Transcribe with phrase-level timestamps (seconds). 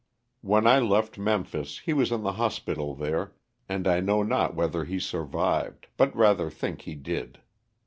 [0.41, 3.35] When I left Memphis he was in the hospital there,
[3.69, 7.37] and I know not whether he survived, but rather think he did.